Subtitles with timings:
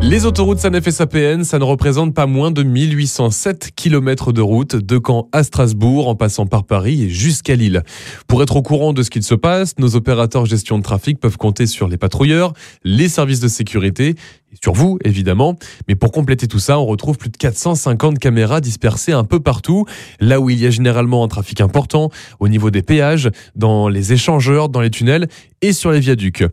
[0.00, 4.74] les autoroutes SANEF et SAPN, ça ne représente pas moins de 1807 km de route
[4.74, 7.82] de Caen à Strasbourg en passant par Paris et jusqu'à Lille.
[8.26, 11.36] Pour être au courant de ce qu'il se passe, nos opérateurs gestion de trafic peuvent
[11.36, 12.52] compter sur les patrouilleurs,
[12.84, 14.16] les services de sécurité
[14.62, 15.56] sur vous évidemment.
[15.88, 19.86] Mais pour compléter tout ça, on retrouve plus de 450 caméras dispersées un peu partout,
[20.20, 22.10] là où il y a généralement un trafic important,
[22.40, 25.28] au niveau des péages, dans les échangeurs, dans les tunnels
[25.62, 26.44] et sur les viaducs.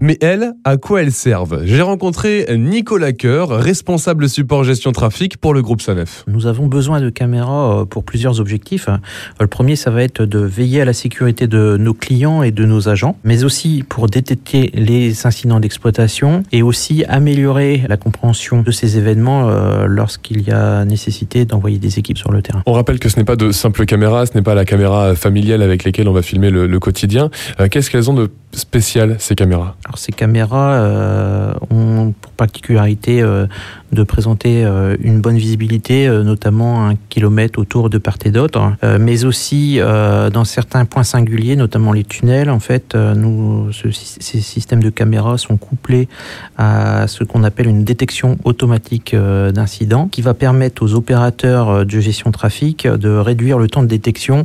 [0.00, 5.54] Mais elles, à quoi elles servent J'ai rencontré Nicolas Coeur, responsable support gestion trafic pour
[5.54, 6.24] le groupe Sanef.
[6.26, 8.88] Nous avons besoin de caméras euh, pour plusieurs objectifs.
[8.88, 8.98] Euh,
[9.40, 12.64] le premier, ça va être de veiller à la sécurité de nos clients et de
[12.66, 18.70] nos agents, mais aussi pour détecter les incidents d'exploitation et aussi améliorer la compréhension de
[18.70, 22.62] ces événements euh, lorsqu'il y a nécessité d'envoyer des équipes sur le terrain.
[22.66, 25.62] On rappelle que ce n'est pas de simples caméras, ce n'est pas la caméra familiale
[25.62, 27.30] avec laquelle on va filmer le, le quotidien.
[27.70, 33.46] Qu'est-ce qu'elles ont de spécial ces caméras Alors ces caméras euh, ont pour particularité euh,
[33.92, 39.24] de présenter euh, une bonne visibilité, notamment un kilomètre autour de part et d'autre, mais
[39.24, 42.50] aussi dans certains points singuliers, notamment les tunnels.
[42.50, 46.08] En fait, nous, ces systèmes de caméras sont couplés
[46.56, 52.30] à ce qu'on appelle une détection automatique d'incidents, qui va permettre aux opérateurs de gestion
[52.30, 54.44] de trafic de réduire le temps de détection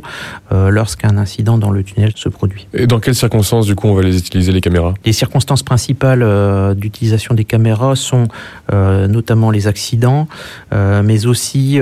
[0.50, 2.68] lorsqu'un incident dans le tunnel se produit.
[2.74, 4.94] Et dans quelles circonstances, du coup, on va les utiliser les caméras?
[5.04, 8.26] Les circonstances principales euh, d'utilisation des caméras sont
[8.72, 10.26] euh, notamment les accidents,
[10.72, 11.78] euh, mais aussi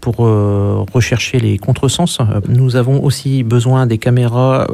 [0.00, 2.18] pour rechercher les contresens.
[2.48, 4.66] Nous avons aussi besoin des caméras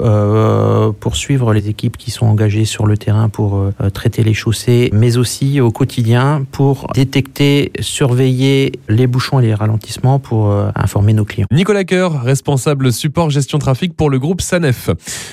[1.00, 5.16] pour suivre les équipes qui sont engagées sur le terrain pour traiter les chaussées, mais
[5.16, 11.46] aussi au quotidien pour détecter, surveiller les bouchons et les ralentissements pour informer nos clients.
[11.52, 14.90] Nicolas Coeur, responsable support gestion trafic pour le groupe SANEF.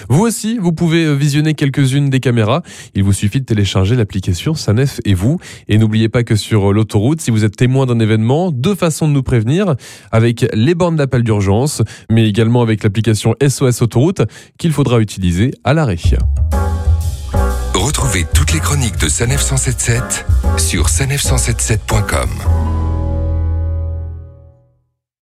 [0.10, 2.62] Vous aussi, vous pouvez visionner quelques-unes des caméras.
[2.96, 5.40] Il vous suffit de télécharger l'application Sanef et vous.
[5.68, 9.14] Et n'oubliez pas que sur l'autoroute, si vous êtes témoin d'un événement, deux façons de
[9.14, 9.76] nous prévenir,
[10.12, 14.22] avec les bornes d'appel d'urgence, mais également avec l'application SOS Autoroute
[14.58, 15.98] qu'il faudra utiliser à l'arrêt.
[17.74, 20.26] Retrouvez toutes les chroniques de Sanef 177
[20.58, 22.87] sur sanef177.com.